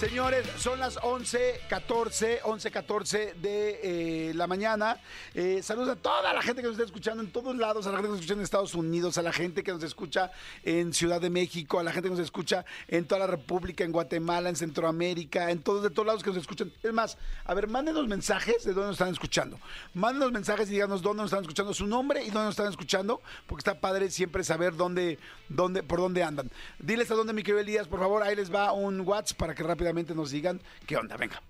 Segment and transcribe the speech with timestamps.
[0.00, 4.98] Señores, son las 11.14, 11.14 de eh, la mañana.
[5.34, 7.98] Eh, saludos a toda la gente que nos está escuchando en todos lados, a la
[7.98, 10.30] gente que nos escucha en Estados Unidos, a la gente que nos escucha
[10.64, 13.92] en Ciudad de México, a la gente que nos escucha en toda la República, en
[13.92, 16.72] Guatemala, en Centroamérica, en todos, de todos lados que nos escuchan.
[16.82, 19.60] Es más, a ver, mándenos mensajes de dónde nos están escuchando.
[19.92, 23.20] Mándenos mensajes y díganos dónde nos están escuchando, su nombre y dónde nos están escuchando,
[23.46, 25.18] porque está padre siempre saber dónde,
[25.50, 26.50] dónde, por dónde andan.
[26.78, 29.62] Diles a dónde, mi querido Elías, por favor, ahí les va un WhatsApp para que
[29.62, 31.16] rápidamente nos digan qué onda.
[31.16, 31.42] Venga.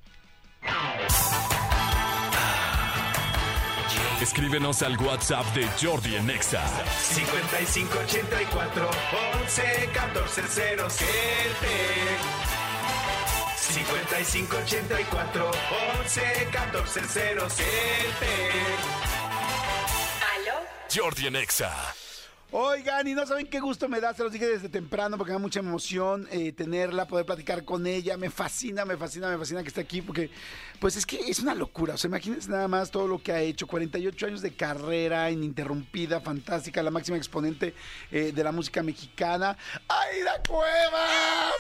[4.20, 6.62] Escríbenos al WhatsApp de Jordi en Exa.
[7.14, 8.90] 5584
[9.42, 11.06] 11 14 07
[13.56, 15.50] 5584
[16.00, 17.66] 11 14 07
[20.34, 20.54] ¿Aló?
[20.94, 21.94] Jordi en Exa.
[22.52, 25.34] Oigan, y no saben qué gusto me da, se los dije desde temprano porque me
[25.34, 28.16] da mucha emoción eh, tenerla, poder platicar con ella.
[28.16, 30.30] Me fascina, me fascina, me fascina que esté aquí porque,
[30.80, 31.94] pues es que es una locura.
[31.94, 33.66] O sea, imagínense nada más todo lo que ha hecho.
[33.68, 37.74] 48 años de carrera ininterrumpida, fantástica, la máxima exponente
[38.10, 39.56] eh, de la música mexicana.
[39.88, 41.54] ¡Aida Cuevas!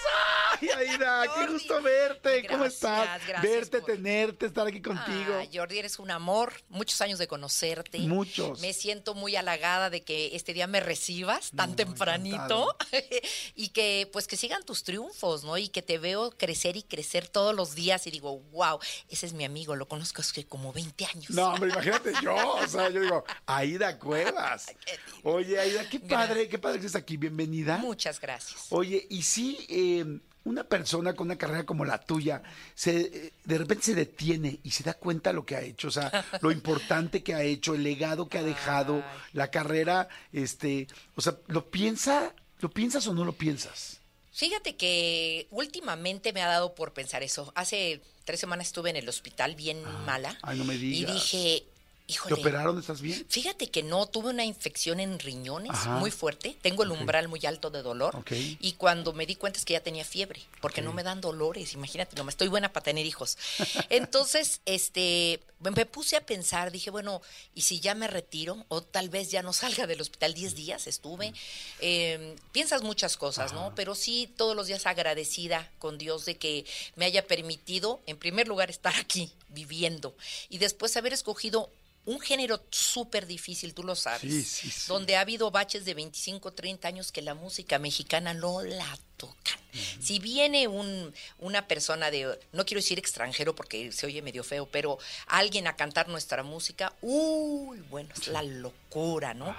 [0.60, 1.22] ¡Ay, Aida!
[1.38, 2.46] ¡Qué gusto verte!
[2.48, 3.20] ¿Cómo estás?
[3.28, 5.34] gracias Verte, por- tenerte, estar aquí contigo.
[5.40, 6.52] Ah, Jordi, eres un amor.
[6.68, 7.98] Muchos años de conocerte.
[8.00, 8.60] Muchos.
[8.60, 12.76] Me siento muy halagada de que este día me recibas tan tempranito
[13.54, 15.56] y que pues que sigan tus triunfos, ¿no?
[15.58, 18.78] Y que te veo crecer y crecer todos los días y digo, wow,
[19.08, 21.30] ese es mi amigo, lo conozco hace como 20 años.
[21.30, 22.34] No, hombre, imagínate yo.
[22.54, 24.66] O sea, yo digo, Aida Cuevas.
[25.22, 27.16] Oye, Aida, qué padre, qué padre que estés aquí.
[27.16, 27.78] Bienvenida.
[27.78, 28.66] Muchas gracias.
[28.70, 32.42] Oye, y sí, eh, una persona con una carrera como la tuya,
[32.74, 36.24] se, de repente se detiene y se da cuenta lo que ha hecho, o sea,
[36.40, 39.20] lo importante que ha hecho, el legado que ha dejado, Ay.
[39.34, 44.00] la carrera, este, o sea, ¿lo piensa, lo piensas o no lo piensas?
[44.32, 47.52] Fíjate que últimamente me ha dado por pensar eso.
[47.56, 50.38] Hace tres semanas estuve en el hospital bien mala.
[50.42, 51.10] ay, no me digas.
[51.10, 51.64] Y dije,
[52.10, 52.40] ¿Te híjole.
[52.40, 52.78] operaron?
[52.78, 53.24] ¿Estás bien?
[53.28, 55.98] Fíjate que no, tuve una infección en riñones Ajá.
[55.98, 56.56] muy fuerte.
[56.60, 58.24] Tengo el umbral muy alto de dolor.
[58.30, 61.74] Y cuando me di cuenta es que ya tenía fiebre, porque no me dan dolores.
[61.74, 63.38] Imagínate, no me estoy buena para tener hijos.
[63.90, 67.22] Entonces, este, me puse a pensar, dije, bueno,
[67.54, 68.64] ¿y si ya me retiro?
[68.68, 71.32] O tal vez ya no salga del hospital 10 días estuve.
[71.80, 73.72] Eh, piensas muchas cosas, ¿no?
[73.76, 76.64] Pero sí, todos los días agradecida con Dios de que
[76.96, 80.14] me haya permitido, en primer lugar, estar aquí viviendo
[80.48, 81.70] y después haber escogido
[82.06, 84.84] un género súper difícil, tú lo sabes, Sí, sí, sí.
[84.88, 89.58] donde ha habido baches de 25, 30 años que la música mexicana no la tocan.
[90.00, 94.66] Si viene un, una persona de, no quiero decir extranjero porque se oye medio feo,
[94.66, 99.54] pero alguien a cantar nuestra música, uy, bueno, es la locura, ¿no?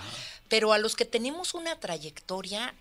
[0.50, 2.74] Pero a los que tenemos una trayectoria,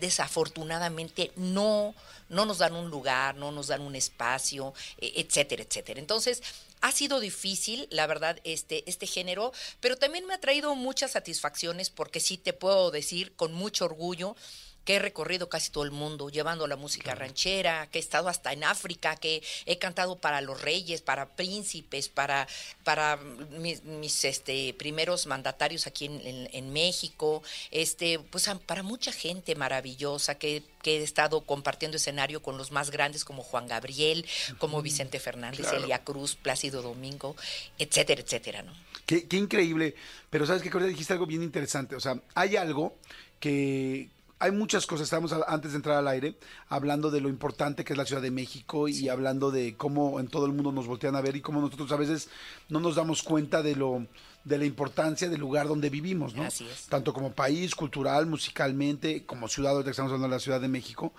[0.00, 1.94] desafortunadamente no,
[2.28, 6.00] no nos dan un lugar, no nos dan un espacio, e- etcétera, etcétera.
[6.00, 6.42] Entonces,
[6.80, 11.90] ha sido difícil, la verdad, este, este género, pero también me ha traído muchas satisfacciones
[11.90, 14.36] porque sí te puedo decir con mucho orgullo
[14.84, 18.54] que he recorrido casi todo el mundo llevando la música ranchera, que he estado hasta
[18.54, 22.48] en África, que he cantado para los reyes, para príncipes, para,
[22.84, 29.12] para mis, mis, este, primeros mandatarios aquí en, en- en México, este, pues para mucha
[29.12, 34.24] gente maravillosa que, que he estado compartiendo escenario con los más grandes como Juan Gabriel,
[34.58, 35.84] como Vicente Fernández, Claro.
[35.84, 37.36] Elia Cruz, Plácido Domingo,
[37.78, 38.72] etcétera, etcétera, ¿no?
[39.04, 39.94] Qué, qué increíble.
[40.30, 41.94] Pero sabes que ahorita dijiste algo bien interesante.
[41.94, 42.96] O sea, hay algo
[43.40, 44.08] que
[44.40, 45.04] hay muchas cosas.
[45.04, 46.38] Estábamos a- antes de entrar al aire
[46.68, 50.28] hablando de lo importante que es la Ciudad de México y hablando de cómo en
[50.28, 52.28] todo el mundo nos voltean a ver y cómo nosotros a veces
[52.68, 54.06] no nos damos cuenta de lo
[54.44, 56.44] de la importancia del lugar donde vivimos, ¿no?
[56.44, 56.86] Así es.
[56.86, 61.12] Tanto como país, cultural, musicalmente, como ciudad, ahorita estamos hablando de la Ciudad de México.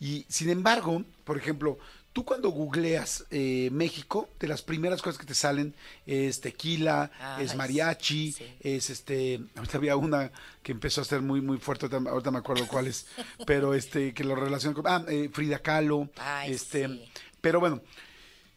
[0.00, 1.78] Y sin embargo, por ejemplo,
[2.14, 5.74] tú cuando googleas eh, México, de las primeras cosas que te salen
[6.06, 8.44] es tequila, Ay, es mariachi, sí.
[8.60, 10.30] es este, ahorita había una
[10.62, 13.06] que empezó a ser muy muy fuerte, ahorita, me acuerdo cuál es,
[13.46, 17.04] pero este que lo relaciona con ah, eh, Frida Kahlo, Ay, este, sí.
[17.40, 17.82] pero bueno,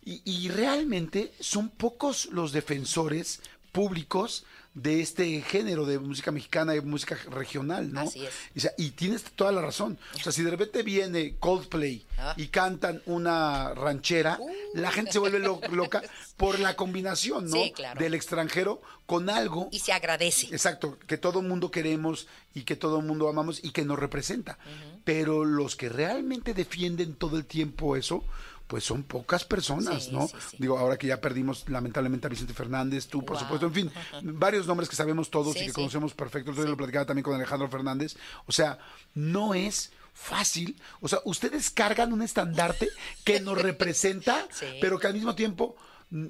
[0.06, 3.42] y, y realmente son pocos los defensores
[3.78, 4.44] públicos
[4.74, 8.02] de este género de música mexicana y música regional, ¿no?
[8.02, 8.34] Así es.
[8.56, 9.98] O sea, y tienes toda la razón.
[10.16, 12.34] O sea, si de repente viene Coldplay Ah.
[12.38, 14.40] y cantan una ranchera,
[14.74, 16.02] la gente se vuelve lo- loca
[16.38, 17.56] por la combinación, ¿no?
[17.64, 18.00] Sí, claro.
[18.00, 20.48] Del extranjero con algo Y se agradece.
[20.48, 24.58] Exacto, que todo mundo queremos y que todo mundo amamos y que nos representa.
[25.04, 28.24] Pero los que realmente defienden todo el tiempo eso,
[28.68, 30.28] pues son pocas personas, Sí, ¿no?
[30.28, 30.58] sí, sí.
[30.60, 33.44] Digo, ahora que ya perdimos lamentablemente a Vicente Fernández, tú, por Wow.
[33.44, 33.92] supuesto, en fin,
[34.24, 36.52] varios nombres que sabemos todos y que conocemos perfecto.
[36.52, 38.18] Día lo platicaba también con Alejandro Fernández.
[38.46, 38.78] O sea,
[39.16, 40.76] no es fácil.
[41.00, 42.90] O sea, ustedes cargan un estandarte
[43.24, 44.48] que nos representa,
[44.82, 45.76] pero que al mismo tiempo,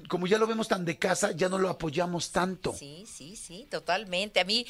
[0.08, 2.74] como ya lo vemos tan de casa, ya no lo apoyamos tanto.
[2.76, 4.40] Sí, sí, sí, totalmente.
[4.40, 4.66] A mí,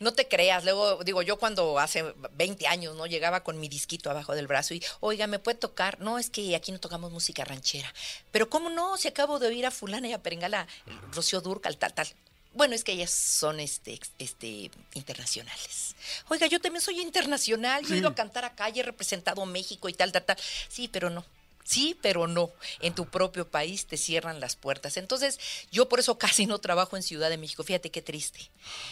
[0.00, 3.06] no te creas, luego digo, yo cuando hace 20 años, ¿no?
[3.06, 6.00] Llegaba con mi disquito abajo del brazo y, oiga, ¿me puede tocar?
[6.00, 7.92] No, es que aquí no tocamos música ranchera.
[8.32, 8.96] Pero ¿cómo no?
[8.96, 10.66] Si acabo de oír a fulana y a Perengala,
[11.12, 12.08] Rocío Durcal, tal, tal.
[12.54, 15.94] Bueno, es que ellas son este, este, internacionales.
[16.28, 19.88] Oiga, yo también soy internacional, yo he ido a cantar acá y he representado México
[19.88, 20.36] y tal, tal, tal.
[20.68, 21.24] Sí, pero no.
[21.68, 22.50] Sí, pero no.
[22.80, 24.96] En tu propio país te cierran las puertas.
[24.96, 25.38] Entonces,
[25.70, 27.62] yo por eso casi no trabajo en Ciudad de México.
[27.62, 28.50] Fíjate qué triste.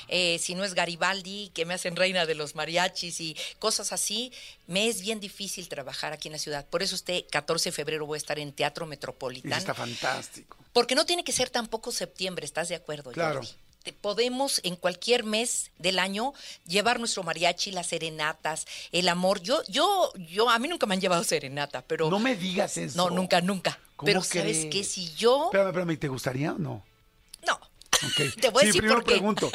[0.08, 4.30] Eh, si no es Garibaldi, que me hacen reina de los mariachis y cosas así,
[4.66, 6.66] me es bien difícil trabajar aquí en la ciudad.
[6.66, 9.56] Por eso este 14 de febrero voy a estar en Teatro Y Metropolitano.
[9.56, 10.58] está fantástico.
[10.74, 13.10] Porque no tiene que ser tampoco septiembre, ¿estás de acuerdo?
[13.12, 13.36] Claro.
[13.36, 13.54] Jordi?
[13.86, 16.34] Te- Podemos en cualquier mes del año
[16.66, 19.40] llevar nuestro mariachi, las serenatas, el amor.
[19.42, 22.96] Yo, yo, yo, a mí nunca me han llevado serenata, pero No me digas eso.
[22.96, 23.78] no, nunca, nunca.
[23.94, 26.84] ¿Cómo Pero sabes que si yo, Espérame, espérame, ¿te gustaría o no?
[27.46, 27.54] no.
[27.54, 28.34] Ok.
[28.40, 29.12] Te voy a decir primero por qué.
[29.12, 29.50] pregunto.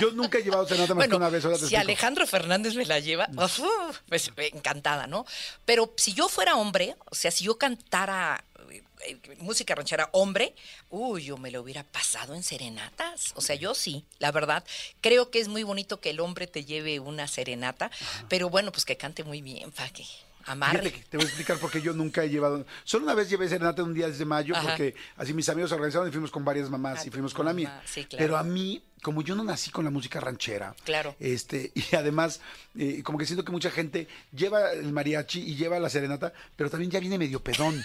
[0.00, 1.44] Yo nunca he llevado serenata más que una vez.
[1.44, 1.80] ahora te si explico.
[1.82, 3.60] Alejandro Fernández me la lleva, uf,
[4.08, 5.24] pues encantada, ¿no?
[5.66, 8.42] Pero si yo fuera hombre, o sea, si yo cantara
[9.38, 10.54] música ranchera hombre,
[10.90, 13.32] uy, yo me lo hubiera pasado en serenatas.
[13.34, 14.64] O sea, yo sí, la verdad.
[15.00, 17.90] Creo que es muy bonito que el hombre te lleve una serenata,
[18.28, 20.04] pero bueno, pues que cante muy bien, para que
[20.44, 20.90] amarre.
[20.90, 22.66] Fíjate te voy a explicar por qué yo nunca he llevado.
[22.84, 24.68] Solo una vez llevé serenata un día desde mayo, Ajá.
[24.70, 27.46] porque así mis amigos se organizaron y fuimos con varias mamás Ah, y fuimos con
[27.46, 27.68] la mía.
[27.68, 28.24] mamá, sí, claro.
[28.24, 31.14] Pero a mí, como yo no nací con la música ranchera, Claro.
[31.20, 32.40] este, y además,
[32.76, 36.70] eh, como que siento que mucha gente lleva el mariachi y lleva la serenata, pero
[36.70, 37.80] también ya viene medio pedón.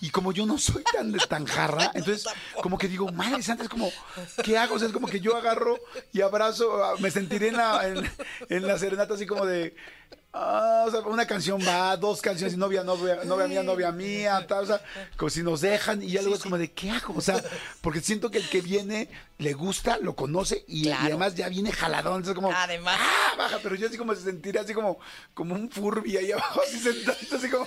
[0.00, 2.26] Y como yo no soy tan de tan jarra, entonces
[2.62, 3.90] como que digo, madre santa, es como,
[4.42, 4.76] ¿qué hago?
[4.76, 5.78] O sea, es como que yo agarro
[6.12, 8.10] y abrazo, ah, me sentiré en la, en,
[8.48, 9.74] en la serenata así como de,
[10.32, 14.64] ah, o sea, una canción va, dos canciones, novia, novia, novia mía, novia mía, tal,
[14.64, 14.80] o sea,
[15.16, 17.14] como si nos dejan y ya luego es como de, ¿qué hago?
[17.16, 17.42] O sea,
[17.80, 19.08] porque siento que el que viene
[19.38, 22.98] le gusta, lo conoce y, además ya viene jaladón, entonces como, Además.
[22.98, 24.98] ah, baja, pero yo así como se sentiría así como,
[25.34, 27.66] como un furby ahí abajo, así sentadito, así como...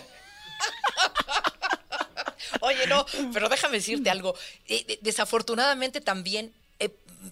[2.84, 4.36] Oye, no, pero déjame decirte algo.
[4.68, 6.90] Eh, de- desafortunadamente también eh,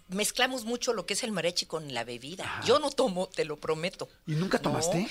[0.10, 2.62] mezclamos mucho lo que es el mariachi con la bebida.
[2.66, 4.08] Yo no tomo, te lo prometo.
[4.28, 4.64] ¿Y nunca No.
[4.64, 5.08] tomaste?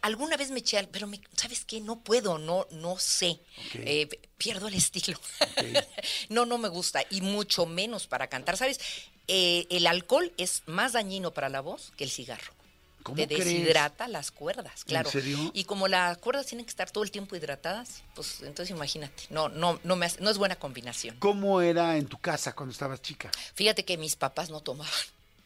[0.00, 1.80] Alguna vez me eché, al- pero me- ¿sabes qué?
[1.80, 3.40] No puedo, no, no sé.
[3.74, 4.08] Eh,
[4.38, 5.18] pierdo el estilo.
[6.28, 7.04] no, no me gusta.
[7.10, 8.56] Y mucho menos para cantar.
[8.56, 8.80] ¿Sabes?
[9.28, 12.52] Eh, el alcohol es más dañino para la voz que el cigarro.
[13.02, 13.44] ¿Cómo Te crees?
[13.44, 15.10] deshidrata las cuerdas, claro.
[15.10, 15.50] serio?
[15.54, 19.24] Y como las cuerdas tienen que estar todo el tiempo hidratadas, pues entonces imagínate.
[19.30, 21.16] No, no, no me hace- no es buena combinación.
[21.18, 23.30] ¿Cómo era en tu casa cuando estabas chica?
[23.54, 24.92] Fíjate que mis papás no tomaban.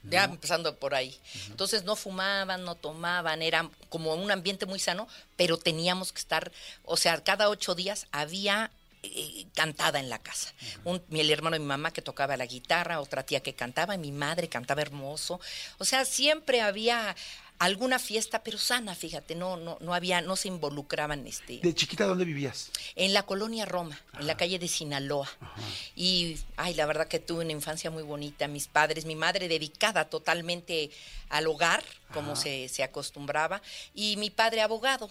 [0.08, 1.18] Ya empezando por ahí.
[1.48, 6.52] Entonces no fumaban, no tomaban, era como un ambiente muy sano, pero teníamos que estar,
[6.84, 8.70] o sea, cada ocho días había
[9.02, 10.52] eh, cantada en la casa.
[10.84, 13.96] Un, mi, el hermano de mi mamá que tocaba la guitarra, otra tía que cantaba,
[13.96, 15.40] y mi madre cantaba hermoso.
[15.78, 17.16] O sea, siempre había
[17.58, 22.04] alguna fiesta, pero sana, fíjate, no, no, no había, no se involucraban este ¿De chiquita
[22.04, 22.70] dónde vivías?
[22.94, 25.28] en la colonia Roma, en la calle de Sinaloa.
[25.94, 28.48] Y, ay, la verdad que tuve una infancia muy bonita.
[28.48, 30.90] Mis padres, mi madre dedicada totalmente
[31.28, 31.82] al hogar,
[32.12, 33.62] como se, se acostumbraba,
[33.94, 35.10] y mi padre abogado,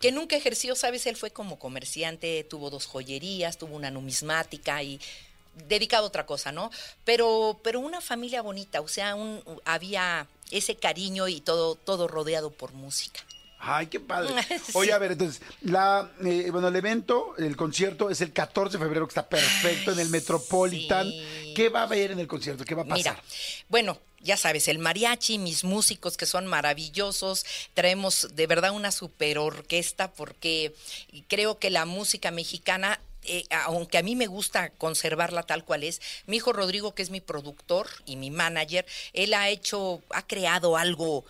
[0.00, 1.06] que nunca ejerció, ¿sabes?
[1.06, 5.00] Él fue como comerciante, tuvo dos joyerías, tuvo una numismática y
[5.68, 6.70] dedicado a otra cosa, ¿no?
[7.04, 12.50] Pero, pero una familia bonita, o sea, un, había ese cariño y todo, todo rodeado
[12.50, 13.20] por música.
[13.58, 14.34] Ay, qué padre.
[14.74, 18.84] Oye, a ver, entonces, la, eh, bueno, el evento, el concierto es el 14 de
[18.84, 21.10] febrero, que está perfecto en el Metropolitan.
[21.10, 21.52] sí.
[21.56, 22.64] ¿Qué va a haber en el concierto?
[22.64, 23.14] ¿Qué va a pasar?
[23.14, 23.22] Mira,
[23.68, 29.38] bueno, ya sabes, el mariachi, mis músicos que son maravillosos, traemos de verdad una super
[29.38, 30.74] orquesta porque
[31.28, 36.00] creo que la música mexicana eh, aunque a mí me gusta conservarla tal cual es,
[36.26, 40.76] mi hijo Rodrigo, que es mi productor y mi manager, él ha hecho, ha creado
[40.76, 41.24] algo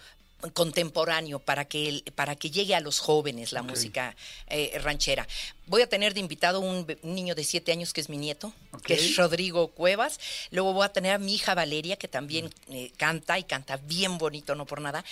[0.53, 4.15] contemporáneo para que para que llegue a los jóvenes la música
[4.49, 5.27] eh, ranchera.
[5.67, 8.53] Voy a tener de invitado un, niño de siete años que es mi nieto,
[8.85, 10.21] que es Rodrigo Cuevas.
[10.51, 14.19] Luego voy a tener a mi hija Valeria, que también eh, canta y canta bien
[14.19, 15.05] bonito, no por nada.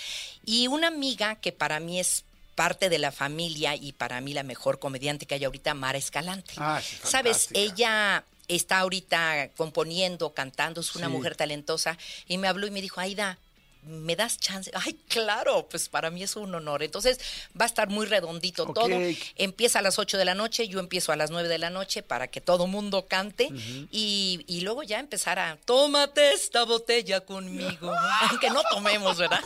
[0.45, 2.23] Y una amiga que para mí es
[2.55, 6.53] parte de la familia y para mí la mejor comediante que hay ahorita, Mara Escalante.
[6.57, 11.11] Ah, sí, Sabes, ella está ahorita componiendo, cantando, es una Sí.
[11.13, 11.97] mujer talentosa
[12.27, 13.37] y me habló y me dijo, Aida,
[13.83, 14.71] ¿me das chance?
[14.73, 16.81] Ay, claro, pues para mí es un honor.
[16.81, 17.19] Entonces
[17.59, 18.89] va a estar muy redondito todo.
[19.35, 22.01] Empieza a las 8 de la noche, yo empiezo a las 9 de la noche
[22.01, 23.49] para que todo mundo cante
[23.91, 27.91] y, y luego ya empezar a, tómate esta botella conmigo.
[28.31, 29.43] Aunque no tomemos, ¿verdad?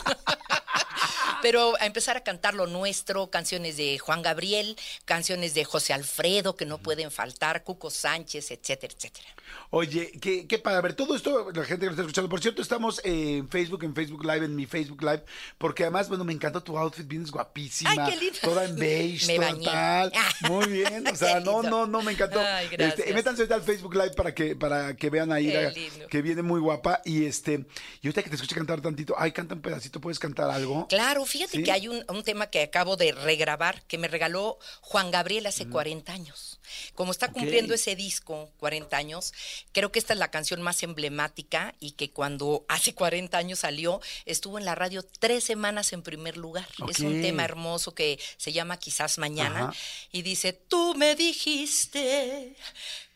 [1.41, 6.55] Pero a empezar a cantar lo nuestro, canciones de Juan Gabriel, canciones de José Alfredo,
[6.55, 9.27] que no pueden faltar, Cuco Sánchez, etcétera, etcétera.
[9.71, 12.29] Oye, qué, qué para ver todo esto, la gente que lo está escuchando.
[12.29, 15.23] Por cierto, estamos en Facebook, en Facebook Live, en mi Facebook Live,
[15.57, 17.91] porque además, bueno, me encanta tu outfit, vienes guapísima.
[17.91, 18.39] Ay, qué linda.
[18.41, 20.11] Toda en beige, Me toda tal.
[20.49, 21.69] Muy bien, o sea, no, lindo.
[21.69, 22.39] no, no, me encantó.
[22.39, 22.99] Ay, gracias.
[22.99, 26.07] Este, métanse ahorita al Facebook Live para que, para que vean a Ida, Qué lindo.
[26.07, 27.01] que viene muy guapa.
[27.05, 27.65] Y este,
[28.01, 30.87] y ahorita que te escuche cantar tantito, ay, canta un pedacito, ¿puedes cantar algo?
[30.87, 31.63] Claro, fíjate ¿Sí?
[31.63, 35.67] que hay un, un tema que acabo de regrabar que me regaló Juan Gabriel hace
[35.67, 36.59] 40 años.
[36.93, 39.33] Como está cumpliendo ese disco, 40 años,
[39.71, 44.01] creo que esta es la canción más emblemática y que cuando hace 40 años salió,
[44.25, 46.67] estuvo en la radio tres semanas en primer lugar.
[46.89, 49.73] Es un tema hermoso que se llama Quizás Mañana Ajá.
[50.11, 52.55] y dice, tú me dijiste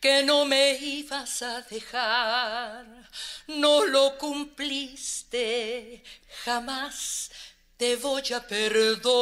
[0.00, 2.86] que no me ibas a dejar,
[3.46, 6.02] no lo cumpliste,
[6.44, 7.30] jamás
[7.76, 9.14] te voy a perdonar.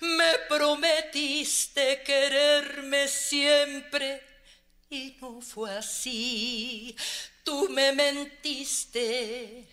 [0.00, 4.22] Me prometiste quererme siempre
[4.90, 6.96] y no fue así.
[7.42, 9.66] Tú me mentiste.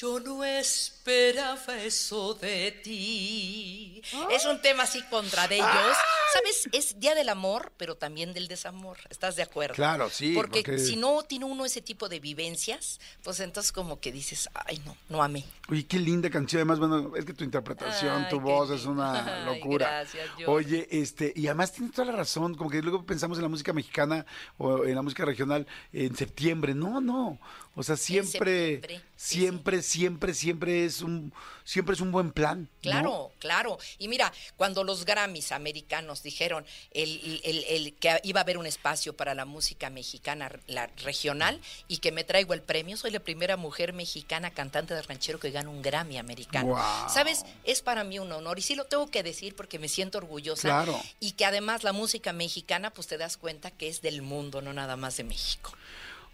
[0.00, 4.00] Yo no esperaba eso de ti.
[4.30, 5.96] Es un tema así contra de ellos.
[6.32, 6.68] ¿Sabes?
[6.70, 8.96] Es Día del Amor, pero también del desamor.
[9.10, 9.74] ¿Estás de acuerdo?
[9.74, 13.98] Claro, sí, Porque, porque- si no tiene uno ese tipo de vivencias, pues entonces como
[13.98, 15.44] que dices, ay, no, no amé.
[15.68, 16.60] Oye, qué linda canción.
[16.60, 19.88] Además, bueno, es que tu interpretación, Ay, tu voz es una Ay, locura.
[19.90, 20.48] gracias, yo.
[20.48, 23.72] Oye, este, y además tienes toda la razón, como que luego pensamos en la música
[23.72, 24.24] mexicana
[24.58, 26.72] o en la música regional en septiembre.
[26.72, 27.40] No, no.
[27.74, 28.80] O sea, siempre,
[29.18, 29.98] septiembre, sí, sí.
[29.98, 31.32] siempre, siempre, siempre es un,
[31.64, 32.62] siempre es un buen plan.
[32.62, 32.80] ¿no?
[32.82, 33.78] Claro, claro.
[33.98, 38.66] Y mira, cuando los Grammys americanos dijeron el, el- el que iba a haber un
[38.66, 43.20] espacio para la música mexicana, la regional, y que me traigo el premio, soy la
[43.20, 46.76] primera mujer mexicana cantante de ranchero que gana un Grammy americano.
[47.08, 47.44] ¿Sabes?
[47.64, 50.68] Es para mí un honor y sí lo tengo que decir porque me siento orgullosa.
[50.68, 51.00] Claro.
[51.18, 54.72] Y que además la música mexicana, pues te das cuenta que es del mundo, no
[54.72, 55.72] nada más de México.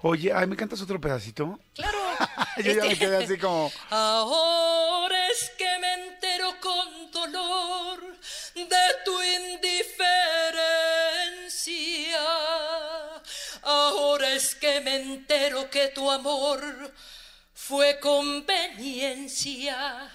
[0.03, 1.59] Oye, ay, ¿me cantas otro pedacito?
[1.75, 1.99] Claro.
[2.59, 3.73] Yo ya me quedé así como...
[3.91, 8.01] Ahora es que me entero con dolor
[8.55, 12.21] de tu indiferencia.
[13.63, 16.93] Ahora es que me entero que tu amor
[17.55, 20.11] fue conveniencia,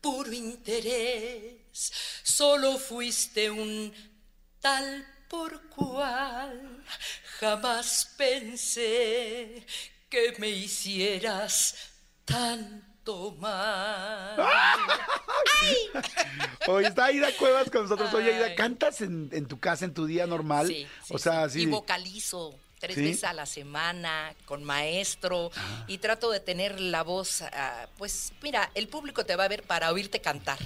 [0.00, 1.92] puro interés.
[2.22, 3.92] Solo fuiste un
[4.60, 6.84] tal por cual.
[7.40, 9.66] Jamás pensé
[10.14, 11.74] que me hicieras
[12.24, 14.36] tanto mal.
[16.68, 18.12] Oye, está Ida Cuevas con nosotros.
[18.14, 18.54] Oye, Ida, Ay.
[18.54, 20.66] ¿cantas en, en tu casa, en tu día normal?
[20.68, 21.62] Sí, sí, o sea, sí.
[21.62, 23.02] Y vocalizo tres ¿Sí?
[23.02, 25.50] veces a la semana con maestro
[25.86, 29.62] y trato de tener la voz, ah, pues mira, el público te va a ver
[29.62, 30.58] para oírte cantar.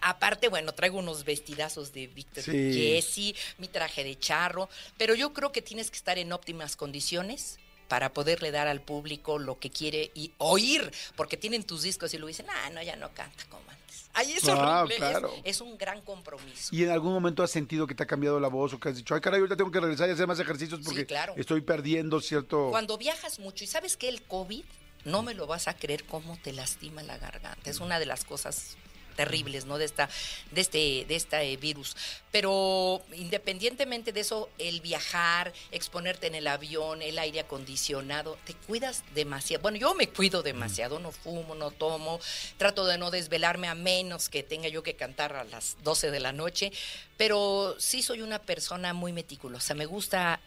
[0.00, 2.72] Aparte, bueno, traigo unos vestidazos de Víctor Sí.
[2.72, 7.58] Jesse, mi traje de charro, pero yo creo que tienes que estar en óptimas condiciones
[7.90, 12.18] para poderle dar al público lo que quiere y oír, porque tienen tus discos y
[12.18, 14.06] lo dicen, ah, no, ya no canta como antes.
[14.14, 15.34] Ay, es Ah, horrible, claro.
[15.42, 16.68] es un gran compromiso.
[16.70, 18.96] ¿Y en algún momento has sentido que te ha cambiado la voz o que has
[18.96, 21.34] dicho, ay, caray, ahorita tengo que regresar y hacer más ejercicios porque claro.
[21.36, 22.68] estoy perdiendo cierto...
[22.70, 24.62] Cuando viajas mucho y sabes que el COVID,
[25.04, 27.68] no me lo vas a creer cómo te lastima la garganta.
[27.68, 28.76] Es una de las cosas
[29.20, 29.76] terribles, ¿no?
[29.76, 30.08] De esta,
[30.50, 31.94] de este, de este virus.
[32.30, 39.04] Pero independientemente de eso, el viajar, exponerte en el avión, el aire acondicionado, te cuidas
[39.14, 39.60] demasiado.
[39.60, 42.18] Bueno, yo me cuido demasiado, no fumo, no tomo,
[42.56, 46.20] trato de no desvelarme a menos que tenga yo que cantar a las 12 de
[46.20, 46.72] la noche,
[47.18, 49.74] pero sí soy una persona muy meticulosa.
[49.74, 50.40] Me gusta,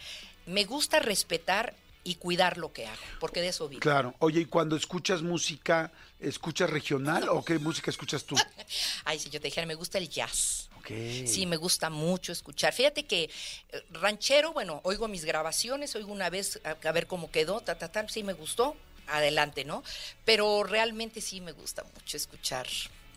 [0.48, 3.80] me gusta respetar y cuidar lo que hago, porque de eso vivo.
[3.80, 4.16] Claro.
[4.20, 8.36] Oye, ¿y cuando escuchas música, escuchas regional o qué música escuchas tú?
[9.06, 10.70] Ay, si yo te dijera, me gusta el jazz.
[10.80, 10.90] Ok.
[11.26, 12.74] Sí, me gusta mucho escuchar.
[12.74, 17.32] Fíjate que eh, ranchero, bueno, oigo mis grabaciones, oigo una vez a, a ver cómo
[17.32, 18.76] quedó, ta, ta, ta, sí me gustó,
[19.08, 19.84] adelante, ¿no?
[20.26, 22.68] Pero realmente sí me gusta mucho escuchar.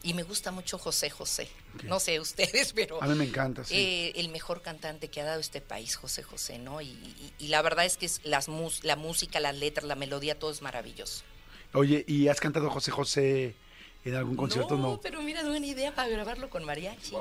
[0.07, 1.49] Y me gusta mucho José José.
[1.83, 3.03] No sé ustedes, pero...
[3.03, 3.75] A mí me encanta, sí.
[3.77, 6.81] eh, el mejor cantante que ha dado este país, José José, ¿no?
[6.81, 9.97] Y, y- y la verdad es que es las mus- la música, las letras, la
[9.97, 11.25] melodía, todo es maravilloso.
[11.75, 13.57] Oye, ¿y has cantado José José
[14.05, 14.77] en algún concierto?
[14.77, 15.01] No.
[15.03, 17.13] pero mira, buena idea para grabarlo con mariachi.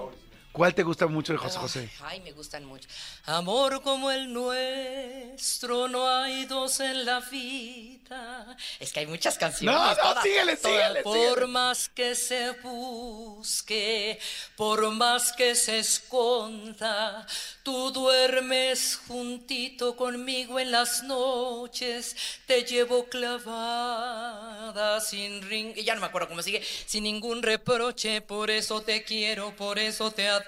[0.55, 1.89] ¿Cuál te gusta mucho de José José?
[2.01, 2.87] Ay, me gustan mucho.
[3.25, 8.55] Amor como el nuestro, no hay dos en la vida.
[8.79, 9.77] Es que hay muchas canciones.
[9.77, 10.77] No, no, todas- síguele, todas.
[10.77, 11.47] síguele, Por síguele.
[11.47, 14.17] más que se busque,
[14.55, 17.27] por más que se esconda,
[17.63, 26.01] tú duermes juntito conmigo en las noches, te llevo clavada sin ring, y ya no
[26.01, 30.44] me acuerdo cómo sigue, sin ningún reproche, por eso te quiero, por eso te adoro.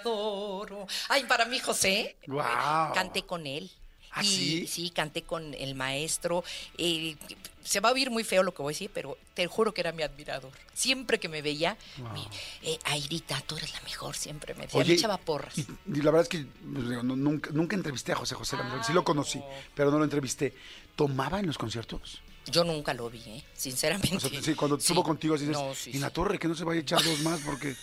[1.09, 2.93] Ay, para mí José, Guau.
[2.93, 3.69] canté con él.
[4.11, 4.89] ¿Ah, y sí?
[4.89, 6.43] canté con el maestro.
[6.77, 7.15] eh,
[7.63, 9.81] se va a oír muy feo lo que voy a decir, pero te juro que
[9.81, 10.51] era mi admirador.
[10.73, 11.77] Siempre que me veía,
[12.13, 12.25] mi,
[12.63, 15.57] eh, Airita, tú eres la mejor, siempre me decía, me echaba porras.
[15.57, 18.55] Y, y la verdad es que pues, no- nunca, nunca entrevisté a José José.
[18.55, 18.83] la verdad.
[18.87, 19.41] sí lo conocí,
[19.75, 20.53] pero no lo entrevisté.
[20.95, 22.21] ¿Tomaba en los conciertos?
[22.49, 23.43] Yo nunca lo vi, ¿eh?
[23.53, 24.15] sinceramente.
[24.15, 24.83] O sea, sí, cuando Sí.
[24.87, 27.03] estuvo contigo, así dices, No, sí, y la torre, que no se vaya a echar
[27.03, 27.75] dos más porque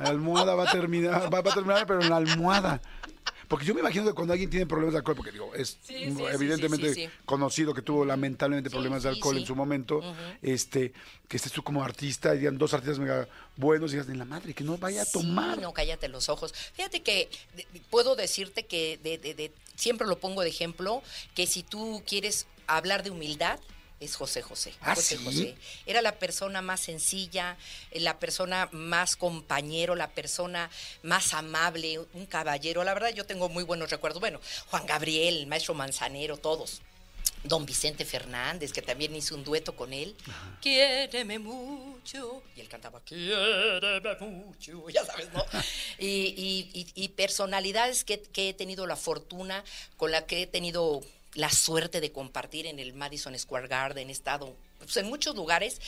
[0.00, 2.80] la almohada va a terminar, va, va a terminar, pero en la almohada.
[3.48, 5.94] Porque yo me imagino que cuando alguien tiene problemas de alcohol, porque digo, es Sí,
[6.04, 10.00] sí, sí, evidentemente sí, conocido que tuvo lamentablemente problemas de alcohol en su momento,
[10.40, 10.92] este,
[11.26, 13.26] que estés tú como artista y digan dos artistas mega
[13.56, 15.58] buenos y digas, en la madre, que no vaya a tomar.
[15.58, 16.54] No, cállate los ojos.
[16.74, 21.02] Fíjate que de- de- puedo decirte que de, de- de- siempre lo pongo de ejemplo,
[21.34, 23.58] que si tú quieres hablar de humildad,
[24.00, 24.72] es José José.
[24.80, 25.24] ¿Ah, José sí?
[25.24, 25.54] José.
[25.86, 27.56] Era la persona más sencilla,
[27.90, 30.70] eh, la persona más compañero, la persona
[31.02, 32.82] más amable, un caballero.
[32.82, 34.20] La verdad, yo tengo muy buenos recuerdos.
[34.20, 34.40] Bueno,
[34.70, 36.80] Juan Gabriel, el maestro Manzanero, todos.
[37.44, 40.14] Don Vicente Fernández, que también hizo un dueto con él.
[40.60, 42.42] Quiéreme mucho.
[42.56, 44.88] Y él cantaba, quiéreme mucho.
[44.90, 45.44] Ya sabes, ¿no?
[45.98, 49.62] y, y- y- y personalidades que, que he tenido la fortuna,
[49.96, 51.02] con la que he tenido
[51.34, 54.08] la suerte de compartir en el Madison Square Garden.
[54.08, 55.80] He estado pues, en muchos lugares,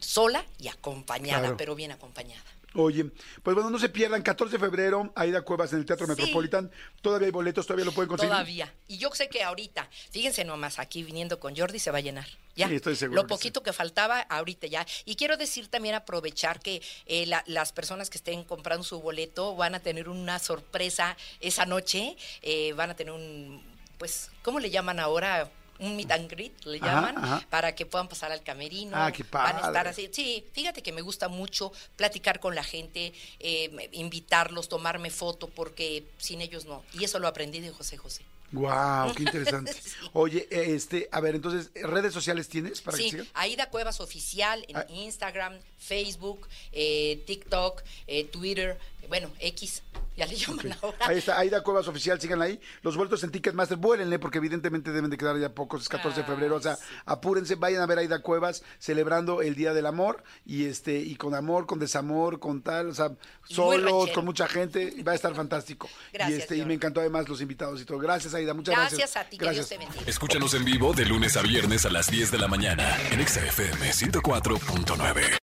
[0.00, 1.56] sola y acompañada, Claro.
[1.56, 2.42] pero bien acompañada.
[2.74, 3.04] Oye,
[3.42, 6.12] pues bueno, no se pierdan, 14 de febrero, Aida Cuevas en el Teatro Sí.
[6.12, 6.70] Metropolitan.
[7.02, 8.30] Todavía hay boletos, todavía lo pueden conseguir.
[8.32, 8.72] Todavía.
[8.88, 12.26] Y yo sé que ahorita, fíjense nomás, aquí viniendo con Jordi se va a llenar.
[12.56, 12.68] Ya.
[12.68, 14.86] Sí, estoy seguro Lo que poquito que faltaba, ahorita ya.
[15.04, 19.54] Y quiero decir también, aprovechar que eh, la- las personas que estén comprando su boleto
[19.54, 22.16] van a tener una sorpresa esa noche.
[22.40, 23.62] eh, van a tener un,
[23.98, 25.50] pues, ¿cómo le llaman ahora?
[25.78, 27.44] Un meet and greet, le llaman, ajá.
[27.50, 28.96] para que puedan pasar al camerino.
[28.96, 29.88] Ah, qué Van a estar padre.
[29.90, 30.08] así.
[30.12, 36.04] Sí, fíjate que me gusta mucho platicar con la gente, eh, invitarlos, tomarme foto, porque
[36.18, 36.84] sin ellos no.
[36.92, 38.22] Y eso lo aprendí de José José.
[38.52, 39.72] Wow, qué interesante.
[39.82, 39.90] Sí.
[40.12, 43.26] Oye, este, a ver, entonces, ¿redes sociales tienes para que Sí, sigan?
[43.34, 44.86] Aida Cuevas Oficial en Ah.
[44.90, 49.82] Instagram, Facebook, eh, TikTok, eh, Twitter, bueno, X,
[50.16, 50.96] ya le llaman ahora.
[51.00, 52.60] Ahí está, Aida Cuevas Oficial, síganla ahí.
[52.82, 56.26] Los vueltos en Ticketmaster, vuélenle, porque evidentemente deben de quedar ya pocos, es 14 de
[56.26, 60.22] febrero, o sea, apúrense, vayan a ver a Aida Cuevas celebrando el Día del Amor,
[60.44, 63.12] y este, y con amor, con desamor, con tal, o sea,
[63.44, 65.88] solos, con mucha gente, y va a estar fantástico.
[66.12, 67.98] Gracias, y este, y me encantó además los invitados y todo.
[67.98, 68.98] Gracias, Aida, muchas gracias.
[68.98, 70.04] Gracias a ti, que Dios te bendiga.
[70.06, 73.44] Escúchanos en vivo de lunes a viernes a las 10 de la mañana en Exa
[73.46, 75.41] FM 104.9.